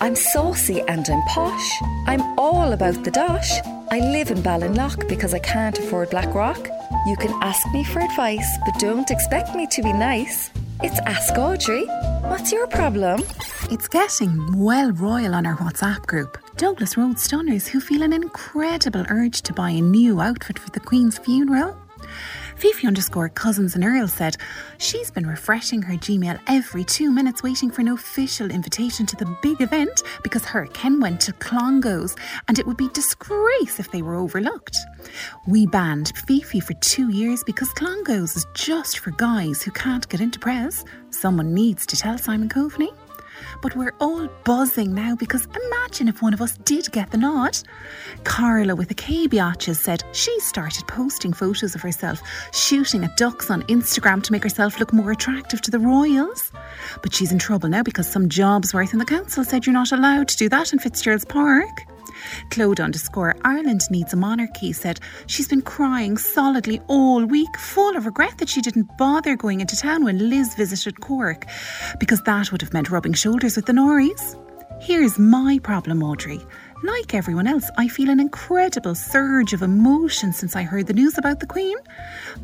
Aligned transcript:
I'm 0.00 0.16
saucy 0.16 0.82
and 0.82 1.08
I'm 1.08 1.22
posh. 1.22 1.82
I'm 2.06 2.38
all 2.38 2.72
about 2.72 3.04
the 3.04 3.10
dosh. 3.10 3.52
I 3.90 4.00
live 4.00 4.30
in 4.30 4.42
Ballinlough 4.42 5.08
because 5.08 5.34
I 5.34 5.38
can't 5.38 5.78
afford 5.78 6.10
Blackrock. 6.10 6.68
You 7.06 7.16
can 7.16 7.32
ask 7.42 7.66
me 7.72 7.84
for 7.84 8.00
advice, 8.00 8.46
but 8.64 8.78
don't 8.78 9.10
expect 9.10 9.54
me 9.54 9.66
to 9.68 9.82
be 9.82 9.92
nice. 9.92 10.50
It's 10.82 10.98
Ask 11.00 11.38
Audrey. 11.38 11.86
What's 12.24 12.50
your 12.52 12.66
problem? 12.66 13.22
It's 13.70 13.88
getting 13.88 14.58
well 14.58 14.90
royal 14.92 15.34
on 15.34 15.46
our 15.46 15.56
WhatsApp 15.56 16.06
group. 16.06 16.38
Douglas 16.56 16.96
Road 16.96 17.18
Stunners 17.18 17.66
who 17.66 17.80
feel 17.80 18.02
an 18.02 18.12
incredible 18.12 19.04
urge 19.08 19.42
to 19.42 19.52
buy 19.52 19.70
a 19.70 19.80
new 19.80 20.20
outfit 20.20 20.58
for 20.58 20.70
the 20.70 20.80
Queen's 20.80 21.18
funeral. 21.18 21.76
Fifi 22.56 22.86
underscore 22.86 23.28
cousins 23.28 23.74
and 23.74 23.84
Earl 23.84 24.08
said 24.08 24.36
she's 24.78 25.10
been 25.10 25.26
refreshing 25.26 25.82
her 25.82 25.94
Gmail 25.94 26.40
every 26.46 26.84
two 26.84 27.10
minutes 27.10 27.42
waiting 27.42 27.70
for 27.70 27.80
an 27.80 27.88
official 27.88 28.50
invitation 28.50 29.06
to 29.06 29.16
the 29.16 29.36
big 29.42 29.60
event 29.60 30.02
because 30.22 30.44
her 30.44 30.66
Ken 30.66 31.00
went 31.00 31.20
to 31.22 31.32
Clongowes 31.32 32.16
and 32.48 32.58
it 32.58 32.66
would 32.66 32.76
be 32.76 32.88
disgrace 32.90 33.78
if 33.78 33.90
they 33.90 34.02
were 34.02 34.14
overlooked. 34.14 34.78
We 35.46 35.66
banned 35.66 36.12
Fifi 36.26 36.60
for 36.60 36.74
two 36.74 37.10
years 37.10 37.44
because 37.44 37.68
Clongowes 37.70 38.36
is 38.36 38.46
just 38.54 38.98
for 38.98 39.10
guys 39.12 39.62
who 39.62 39.70
can't 39.70 40.08
get 40.08 40.20
into 40.20 40.38
Pres. 40.38 40.84
Someone 41.10 41.54
needs 41.54 41.86
to 41.86 41.96
tell 41.96 42.18
Simon 42.18 42.48
Coveney. 42.48 42.90
But 43.62 43.76
we're 43.76 43.94
all 44.00 44.28
buzzing 44.44 44.94
now 44.94 45.16
because 45.16 45.46
imagine 45.66 46.08
if 46.08 46.22
one 46.22 46.34
of 46.34 46.42
us 46.42 46.56
did 46.58 46.90
get 46.92 47.10
the 47.10 47.18
nod. 47.18 47.58
Carla 48.24 48.74
with 48.74 48.88
the 48.88 48.94
K 48.94 49.28
biatches 49.28 49.76
said 49.76 50.04
she 50.12 50.38
started 50.40 50.86
posting 50.86 51.32
photos 51.32 51.74
of 51.74 51.82
herself 51.82 52.20
shooting 52.52 53.04
at 53.04 53.16
ducks 53.16 53.50
on 53.50 53.62
Instagram 53.64 54.22
to 54.22 54.32
make 54.32 54.42
herself 54.42 54.78
look 54.78 54.92
more 54.92 55.10
attractive 55.12 55.60
to 55.62 55.70
the 55.70 55.78
royals. 55.78 56.52
But 57.02 57.14
she's 57.14 57.32
in 57.32 57.38
trouble 57.38 57.68
now 57.68 57.82
because 57.82 58.10
some 58.10 58.28
jobs 58.28 58.74
worth 58.74 58.92
in 58.92 58.98
the 58.98 59.04
council 59.04 59.44
said 59.44 59.66
you're 59.66 59.72
not 59.72 59.92
allowed 59.92 60.28
to 60.28 60.36
do 60.36 60.48
that 60.48 60.72
in 60.72 60.78
Fitzgerald's 60.78 61.24
Park. 61.24 61.93
Claude 62.50 62.80
underscore 62.80 63.36
Ireland 63.44 63.82
needs 63.90 64.12
a 64.12 64.16
monarchy 64.16 64.72
said 64.72 65.00
she's 65.26 65.48
been 65.48 65.62
crying 65.62 66.16
solidly 66.16 66.80
all 66.88 67.24
week, 67.24 67.56
full 67.58 67.96
of 67.96 68.06
regret 68.06 68.38
that 68.38 68.48
she 68.48 68.60
didn't 68.60 68.96
bother 68.96 69.36
going 69.36 69.60
into 69.60 69.76
town 69.76 70.04
when 70.04 70.30
Liz 70.30 70.54
visited 70.54 71.00
Cork, 71.00 71.46
because 71.98 72.22
that 72.22 72.52
would 72.52 72.60
have 72.62 72.72
meant 72.72 72.90
rubbing 72.90 73.14
shoulders 73.14 73.56
with 73.56 73.66
the 73.66 73.72
Norries. 73.72 74.40
Here's 74.80 75.18
my 75.18 75.58
problem, 75.62 76.02
Audrey. 76.02 76.40
Like 76.82 77.14
everyone 77.14 77.46
else, 77.46 77.70
I 77.78 77.88
feel 77.88 78.10
an 78.10 78.20
incredible 78.20 78.94
surge 78.94 79.54
of 79.54 79.62
emotion 79.62 80.32
since 80.32 80.54
I 80.54 80.62
heard 80.62 80.86
the 80.86 80.92
news 80.92 81.16
about 81.16 81.40
the 81.40 81.46
Queen. 81.46 81.78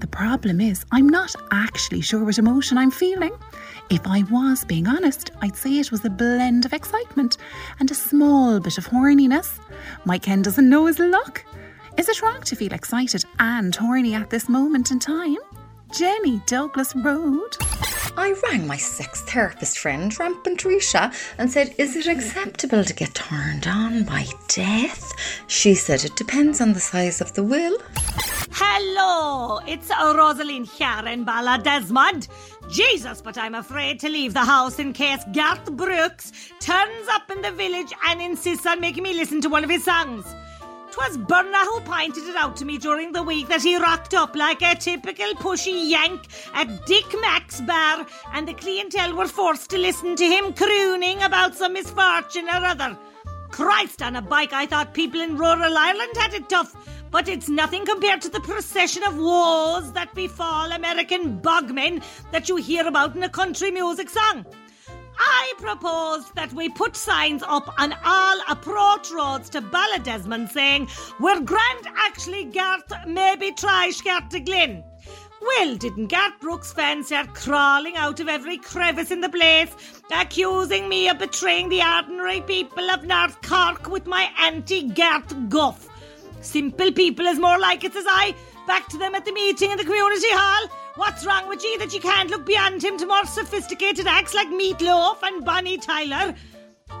The 0.00 0.06
problem 0.06 0.60
is, 0.60 0.84
I'm 0.92 1.08
not 1.08 1.34
actually 1.50 2.00
sure 2.00 2.24
what 2.24 2.38
emotion 2.38 2.78
I'm 2.78 2.90
feeling. 2.90 3.32
If 3.90 4.06
I 4.06 4.22
was 4.30 4.64
being 4.64 4.86
honest, 4.86 5.30
I'd 5.40 5.56
say 5.56 5.78
it 5.78 5.90
was 5.90 6.04
a 6.04 6.10
blend 6.10 6.66
of 6.66 6.72
excitement 6.72 7.38
and 7.80 7.90
a 7.90 7.94
small 7.94 8.60
bit 8.60 8.78
of 8.78 8.86
horniness. 8.86 9.58
My 10.04 10.18
Ken 10.18 10.42
doesn't 10.42 10.68
know 10.68 10.86
his 10.86 10.98
luck. 10.98 11.44
Is 11.96 12.08
it 12.08 12.22
wrong 12.22 12.42
to 12.42 12.54
feel 12.54 12.72
excited 12.72 13.24
and 13.38 13.74
horny 13.74 14.14
at 14.14 14.30
this 14.30 14.48
moment 14.48 14.90
in 14.90 14.98
time? 14.98 15.38
Jenny 15.90 16.40
Douglas 16.46 16.94
Road. 16.94 17.56
I 18.18 18.34
rang 18.50 18.66
my 18.66 18.76
sex 18.76 19.22
therapist 19.22 19.78
friend, 19.78 20.18
Rampant 20.18 20.64
Risha, 20.64 21.14
and 21.38 21.48
said, 21.48 21.72
Is 21.78 21.94
it 21.94 22.08
acceptable 22.08 22.82
to 22.82 22.92
get 22.92 23.14
turned 23.14 23.68
on 23.68 24.02
by 24.02 24.26
death? 24.48 25.12
She 25.46 25.76
said, 25.76 26.02
It 26.02 26.16
depends 26.16 26.60
on 26.60 26.72
the 26.72 26.80
size 26.80 27.20
of 27.20 27.32
the 27.34 27.44
will. 27.44 27.78
Hello, 28.50 29.60
it's 29.68 29.88
Rosaline 29.90 30.64
here 30.64 31.06
in 31.06 31.24
Ballydesmond. 31.24 32.26
Jesus, 32.68 33.22
but 33.22 33.38
I'm 33.38 33.54
afraid 33.54 34.00
to 34.00 34.08
leave 34.08 34.34
the 34.34 34.44
house 34.44 34.80
in 34.80 34.92
case 34.92 35.22
Garth 35.32 35.70
Brooks 35.70 36.32
turns 36.58 37.08
up 37.12 37.30
in 37.30 37.40
the 37.40 37.52
village 37.52 37.92
and 38.08 38.20
insists 38.20 38.66
on 38.66 38.80
making 38.80 39.04
me 39.04 39.14
listen 39.14 39.40
to 39.42 39.48
one 39.48 39.62
of 39.62 39.70
his 39.70 39.84
songs. 39.84 40.26
'Twas 40.98 41.16
Burner 41.16 41.64
who 41.64 41.80
pointed 41.82 42.24
it 42.24 42.34
out 42.34 42.56
to 42.56 42.64
me 42.64 42.76
during 42.76 43.12
the 43.12 43.22
week 43.22 43.46
that 43.46 43.62
he 43.62 43.76
rocked 43.76 44.14
up 44.14 44.34
like 44.34 44.62
a 44.62 44.74
typical 44.74 45.32
pushy 45.34 45.88
yank 45.88 46.22
at 46.54 46.86
Dick 46.86 47.06
Mack's 47.20 47.60
bar, 47.60 48.04
and 48.32 48.48
the 48.48 48.54
clientele 48.54 49.14
were 49.14 49.28
forced 49.28 49.70
to 49.70 49.78
listen 49.78 50.16
to 50.16 50.24
him 50.24 50.52
crooning 50.52 51.22
about 51.22 51.54
some 51.54 51.74
misfortune 51.74 52.48
or 52.48 52.64
other. 52.66 52.98
Christ 53.50 54.02
on 54.02 54.16
a 54.16 54.22
bike, 54.22 54.52
I 54.52 54.66
thought 54.66 54.92
people 54.92 55.20
in 55.20 55.38
rural 55.38 55.78
Ireland 55.78 56.16
had 56.16 56.34
it 56.34 56.48
tough, 56.48 56.74
but 57.12 57.28
it's 57.28 57.48
nothing 57.48 57.86
compared 57.86 58.20
to 58.22 58.28
the 58.28 58.40
procession 58.40 59.04
of 59.04 59.16
woes 59.16 59.92
that 59.92 60.12
befall 60.16 60.72
American 60.72 61.40
bogmen 61.40 62.02
that 62.32 62.48
you 62.48 62.56
hear 62.56 62.88
about 62.88 63.14
in 63.14 63.22
a 63.22 63.28
country 63.28 63.70
music 63.70 64.10
song. 64.10 64.44
I 65.18 65.52
propose 65.58 66.30
that 66.32 66.52
we 66.52 66.68
put 66.68 66.96
signs 66.96 67.42
up 67.42 67.74
on 67.78 67.94
all 68.04 68.40
approach 68.48 69.10
roads 69.10 69.48
to 69.50 69.60
Ballydesmond 69.60 70.50
saying, 70.50 70.88
We're 71.18 71.40
grand 71.40 71.88
actually, 71.96 72.44
Garth, 72.44 72.92
maybe 73.06 73.52
try 73.52 73.90
Scartaglen. 73.90 74.84
Well, 75.40 75.76
didn't 75.76 76.08
Garth 76.08 76.40
Brooks 76.40 76.70
start 76.70 77.34
crawling 77.34 77.96
out 77.96 78.20
of 78.20 78.28
every 78.28 78.58
crevice 78.58 79.10
in 79.10 79.20
the 79.20 79.28
place, 79.28 79.74
accusing 80.10 80.88
me 80.88 81.08
of 81.08 81.18
betraying 81.18 81.68
the 81.68 81.82
ordinary 81.82 82.40
people 82.40 82.90
of 82.90 83.04
North 83.04 83.40
Cork 83.42 83.88
with 83.88 84.06
my 84.06 84.28
anti 84.40 84.88
Garth 84.88 85.48
guff? 85.48 85.88
Simple 86.40 86.92
people 86.92 87.26
is 87.26 87.38
more 87.38 87.58
like 87.58 87.84
it, 87.84 87.92
says 87.92 88.04
I. 88.06 88.34
Back 88.68 88.86
to 88.88 88.98
them 88.98 89.14
at 89.14 89.24
the 89.24 89.32
meeting 89.32 89.70
in 89.70 89.78
the 89.78 89.84
community 89.84 90.28
hall. 90.28 90.68
What's 90.96 91.24
wrong 91.24 91.48
with 91.48 91.64
you 91.64 91.78
that 91.78 91.94
you 91.94 92.00
can't 92.00 92.28
look 92.28 92.44
beyond 92.44 92.84
him 92.84 92.98
to 92.98 93.06
more 93.06 93.24
sophisticated 93.24 94.06
acts 94.06 94.34
like 94.34 94.48
Meatloaf 94.48 95.22
and 95.22 95.42
Bonnie 95.42 95.78
Tyler? 95.78 96.34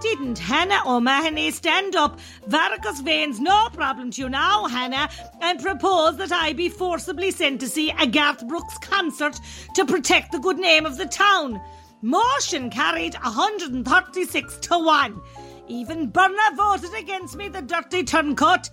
Didn't 0.00 0.38
Hannah 0.38 0.80
O'Mahony 0.86 1.50
stand 1.50 1.94
up, 1.94 2.18
varicose 2.46 3.02
veins, 3.02 3.38
no 3.38 3.68
problem 3.74 4.10
to 4.12 4.22
you 4.22 4.30
now, 4.30 4.66
Hannah, 4.66 5.10
and 5.42 5.60
propose 5.60 6.16
that 6.16 6.32
I 6.32 6.54
be 6.54 6.70
forcibly 6.70 7.30
sent 7.30 7.60
to 7.60 7.68
see 7.68 7.90
a 7.90 8.06
Garth 8.06 8.48
Brooks 8.48 8.78
concert 8.78 9.38
to 9.74 9.84
protect 9.84 10.32
the 10.32 10.38
good 10.38 10.58
name 10.58 10.86
of 10.86 10.96
the 10.96 11.04
town? 11.06 11.60
Motion 12.00 12.70
carried 12.70 13.12
136 13.12 14.56
to 14.56 14.78
1. 14.78 15.20
Even 15.68 16.06
Burner 16.06 16.56
voted 16.56 16.94
against 16.94 17.36
me, 17.36 17.48
the 17.48 17.60
dirty 17.60 18.04
turncoat. 18.04 18.70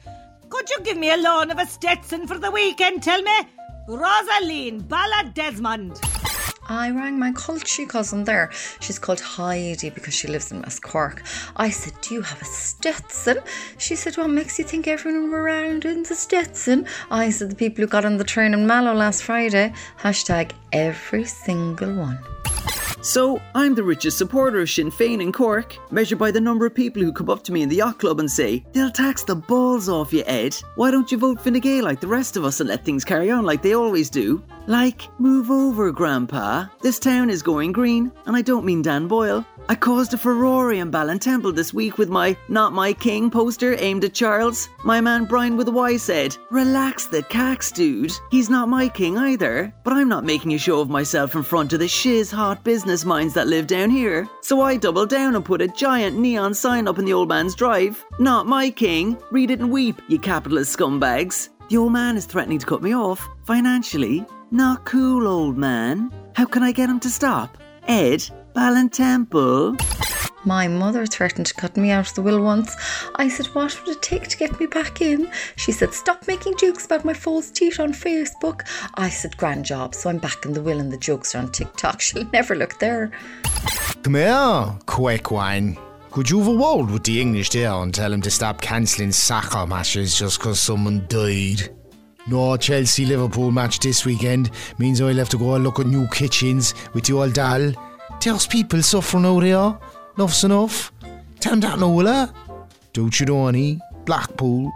Could 0.49 0.69
you 0.69 0.79
give 0.83 0.97
me 0.97 1.11
a 1.11 1.17
loan 1.17 1.51
of 1.51 1.59
a 1.59 1.65
Stetson 1.65 2.27
for 2.27 2.37
the 2.37 2.51
weekend, 2.51 3.03
tell 3.03 3.21
me? 3.21 3.37
Rosaline 3.87 4.81
Ballydesmond. 4.81 5.99
I 6.67 6.89
rang 6.89 7.19
my 7.19 7.31
culture 7.33 7.85
cousin 7.85 8.23
there. 8.23 8.49
She's 8.79 8.97
called 8.97 9.19
Heidi 9.19 9.91
because 9.91 10.15
she 10.15 10.27
lives 10.27 10.51
in 10.51 10.61
West 10.63 10.81
Cork. 10.81 11.21
I 11.55 11.69
said, 11.69 11.93
Do 12.01 12.15
you 12.15 12.21
have 12.21 12.41
a 12.41 12.45
Stetson? 12.45 13.37
She 13.77 13.95
said, 13.95 14.17
What 14.17 14.31
makes 14.31 14.57
you 14.57 14.65
think 14.65 14.87
everyone 14.87 15.31
around 15.31 15.85
in 15.85 16.01
the 16.01 16.15
Stetson? 16.15 16.87
I 17.11 17.29
said, 17.29 17.51
The 17.51 17.55
people 17.55 17.83
who 17.83 17.87
got 17.87 18.05
on 18.05 18.17
the 18.17 18.23
train 18.23 18.55
in 18.55 18.65
Mallow 18.65 18.93
last 18.93 19.21
Friday. 19.21 19.73
Hashtag 19.99 20.53
every 20.71 21.25
single 21.25 21.93
one. 21.93 22.17
So, 23.05 23.39
I'm 23.53 23.75
the 23.75 23.83
richest 23.83 24.17
supporter 24.17 24.61
of 24.61 24.69
Sinn 24.71 24.89
Féin 24.89 25.21
in 25.21 25.31
Cork, 25.31 25.77
measured 25.91 26.17
by 26.17 26.31
the 26.31 26.41
number 26.41 26.65
of 26.65 26.73
people 26.73 27.03
who 27.03 27.13
come 27.13 27.29
up 27.29 27.43
to 27.43 27.51
me 27.51 27.61
in 27.61 27.69
the 27.69 27.75
yacht 27.75 27.99
club 27.99 28.19
and 28.19 28.29
say, 28.29 28.65
They'll 28.73 28.89
tax 28.89 29.23
the 29.23 29.35
balls 29.35 29.87
off 29.87 30.11
you, 30.11 30.23
Ed. 30.25 30.55
Why 30.73 30.89
don't 30.89 31.11
you 31.11 31.19
vote 31.19 31.39
Fine 31.39 31.59
Gael 31.59 31.83
like 31.83 31.99
the 31.99 32.07
rest 32.07 32.35
of 32.35 32.43
us 32.43 32.61
and 32.61 32.67
let 32.67 32.83
things 32.83 33.05
carry 33.05 33.29
on 33.29 33.45
like 33.45 33.61
they 33.61 33.75
always 33.75 34.09
do? 34.09 34.43
Like, 34.65 35.07
move 35.19 35.51
over, 35.51 35.91
Grandpa. 35.91 36.65
This 36.81 36.97
town 36.97 37.29
is 37.29 37.43
going 37.43 37.73
green, 37.73 38.11
and 38.25 38.35
I 38.35 38.41
don't 38.41 38.65
mean 38.65 38.81
Dan 38.81 39.07
Boyle. 39.07 39.45
I 39.67 39.73
caused 39.73 40.13
a 40.13 40.17
Ferrari 40.17 40.77
in 40.77 40.91
Ballintemple 40.91 41.55
this 41.55 41.73
week 41.73 41.97
with 41.97 42.07
my 42.07 42.37
Not 42.49 42.71
My 42.71 42.93
King 42.93 43.31
poster 43.31 43.75
aimed 43.79 44.03
at 44.03 44.13
Charles. 44.13 44.69
My 44.83 45.01
man 45.01 45.25
Brian 45.25 45.57
with 45.57 45.67
a 45.67 45.71
Y 45.71 45.97
said, 45.97 46.37
Relax 46.51 47.07
the 47.07 47.23
cax, 47.23 47.73
dude. 47.73 48.13
He's 48.29 48.47
not 48.47 48.69
my 48.69 48.87
king 48.87 49.17
either. 49.17 49.73
But 49.83 49.93
I'm 49.93 50.07
not 50.07 50.23
making 50.23 50.53
a 50.53 50.59
show 50.59 50.81
of 50.81 50.91
myself 50.91 51.33
in 51.33 51.41
front 51.41 51.73
of 51.73 51.79
the 51.79 51.87
shiz 51.87 52.29
hot 52.29 52.63
business 52.63 53.05
minds 53.05 53.33
that 53.33 53.47
live 53.47 53.65
down 53.65 53.89
here. 53.89 54.29
So 54.41 54.61
I 54.61 54.77
doubled 54.77 55.09
down 55.09 55.35
and 55.35 55.43
put 55.43 55.63
a 55.63 55.67
giant 55.67 56.19
neon 56.19 56.53
sign 56.53 56.87
up 56.87 56.99
in 56.99 57.05
the 57.05 57.13
old 57.13 57.29
man's 57.29 57.55
drive. 57.55 58.05
Not 58.19 58.45
my 58.45 58.69
king. 58.69 59.17
Read 59.31 59.49
it 59.49 59.61
and 59.61 59.71
weep, 59.71 59.99
you 60.07 60.19
capitalist 60.19 60.77
scumbags. 60.77 61.49
The 61.69 61.77
old 61.77 61.91
man 61.91 62.17
is 62.17 62.27
threatening 62.27 62.59
to 62.59 62.65
cut 62.67 62.83
me 62.83 62.93
off, 62.93 63.27
financially. 63.45 64.23
Not 64.51 64.85
cool, 64.85 65.27
old 65.27 65.57
man. 65.57 66.11
How 66.35 66.45
can 66.45 66.61
I 66.61 66.71
get 66.71 66.87
him 66.87 66.99
to 66.99 67.09
stop? 67.09 67.57
Ed, 67.87 68.23
Ballintemple. 68.55 69.77
My 70.45 70.67
mother 70.67 71.05
threatened 71.05 71.47
to 71.47 71.53
cut 71.55 71.75
me 71.75 71.89
out 71.91 72.07
of 72.07 72.15
the 72.15 72.21
will 72.21 72.39
once. 72.41 72.75
I 73.15 73.27
said, 73.27 73.47
What 73.47 73.77
would 73.81 73.97
it 73.97 74.01
take 74.01 74.27
to 74.29 74.37
get 74.37 74.59
me 74.59 74.67
back 74.67 75.01
in? 75.01 75.29
She 75.55 75.71
said, 75.71 75.93
Stop 75.93 76.25
making 76.27 76.55
jokes 76.57 76.85
about 76.85 77.03
my 77.03 77.13
false 77.13 77.51
teeth 77.51 77.79
on 77.79 77.91
Facebook. 77.91 78.61
I 78.93 79.09
said, 79.09 79.35
Grand 79.37 79.65
job, 79.65 79.93
so 79.93 80.09
I'm 80.09 80.19
back 80.19 80.45
in 80.45 80.53
the 80.53 80.61
will 80.61 80.79
and 80.79 80.91
the 80.91 80.97
jokes 80.97 81.35
are 81.35 81.39
on 81.39 81.51
TikTok. 81.51 81.99
She'll 82.05 82.29
never 82.31 82.55
look 82.55 82.79
there. 82.79 83.11
Come 84.03 84.15
here, 84.15 84.77
quick 84.85 85.31
one. 85.31 85.77
Could 86.11 86.29
you 86.29 86.39
have 86.39 86.47
a 86.47 86.51
word 86.55 86.91
with 86.91 87.03
the 87.03 87.19
English 87.19 87.49
there 87.49 87.73
and 87.73 87.93
tell 87.93 88.13
him 88.13 88.21
to 88.21 88.31
stop 88.31 88.61
cancelling 88.61 89.11
soccer 89.11 89.67
matches 89.67 90.17
just 90.17 90.39
'cause 90.39 90.61
someone 90.61 91.05
died? 91.09 91.75
No 92.27 92.55
Chelsea 92.55 93.05
Liverpool 93.05 93.51
match 93.51 93.79
this 93.79 94.05
weekend 94.05 94.49
means 94.77 95.01
I'll 95.01 95.13
have 95.13 95.29
to 95.29 95.37
go 95.37 95.55
and 95.55 95.63
look 95.63 95.79
at 95.79 95.87
new 95.87 96.07
kitchens 96.07 96.73
with 96.93 97.03
the 97.03 97.13
old 97.13 97.33
doll. 97.33 97.73
There's 98.25 98.47
people 98.47 98.81
suffering 98.81 99.23
out 99.23 99.43
here. 99.43 99.77
Enough's 100.17 100.43
enough. 100.43 100.91
Tam 101.39 101.59
that 101.59 101.77
no 101.77 101.91
willa. 101.91 102.23
Eh? 102.23 102.53
Don't 102.91 103.19
you 103.19 103.27
know 103.27 103.47
any? 103.47 103.79
Blackpool. 104.05 104.71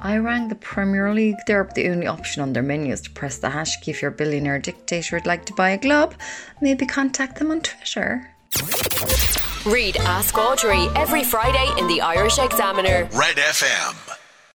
I 0.00 0.16
rang 0.16 0.48
the 0.48 0.56
Premier 0.56 1.14
League 1.14 1.36
there, 1.46 1.62
but 1.62 1.76
the 1.76 1.88
only 1.88 2.08
option 2.08 2.42
on 2.42 2.52
their 2.52 2.64
menu 2.64 2.92
is 2.92 3.00
to 3.02 3.10
press 3.10 3.38
the 3.38 3.48
hash 3.48 3.80
key 3.80 3.92
if 3.92 4.02
your 4.02 4.10
billionaire 4.10 4.58
dictator 4.58 5.14
would 5.14 5.24
like 5.24 5.44
to 5.44 5.54
buy 5.54 5.70
a 5.70 5.78
globe. 5.78 6.16
Maybe 6.60 6.84
contact 6.84 7.38
them 7.38 7.52
on 7.52 7.60
Twitter. 7.60 8.28
Read 9.64 9.96
Ask 9.98 10.36
Audrey 10.36 10.88
every 10.96 11.22
Friday 11.22 11.72
in 11.78 11.86
the 11.86 12.00
Irish 12.00 12.40
Examiner. 12.40 13.08
Red 13.12 13.36
FM. 13.36 14.09